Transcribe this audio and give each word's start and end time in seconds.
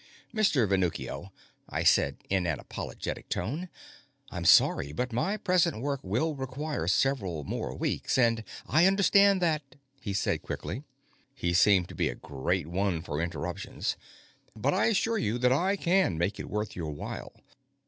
"Mr. 0.33 0.67
Venuccio," 0.67 1.31
I 1.69 1.83
said 1.83 2.17
in 2.27 2.47
an 2.47 2.59
apologetic 2.59 3.29
tone, 3.29 3.69
"I'm 4.31 4.45
sorry, 4.45 4.93
but 4.93 5.13
my 5.13 5.37
present 5.37 5.79
work 5.79 5.99
will 6.01 6.33
require 6.33 6.87
several 6.87 7.43
more 7.43 7.75
weeks, 7.75 8.17
and" 8.17 8.43
"I 8.65 8.87
understand 8.87 9.43
that," 9.43 9.61
he 9.99 10.13
said 10.13 10.41
quickly. 10.41 10.81
He 11.35 11.53
seemed 11.53 11.87
to 11.89 11.95
be 11.95 12.09
a 12.09 12.15
great 12.15 12.65
one 12.65 13.03
for 13.03 13.21
interruptions. 13.21 13.95
"But 14.55 14.73
I 14.73 14.87
assure 14.87 15.19
you 15.19 15.37
that 15.37 15.51
I 15.53 15.75
can 15.75 16.17
make 16.17 16.39
it 16.39 16.49
worth 16.49 16.75
your 16.75 16.89
while. 16.89 17.33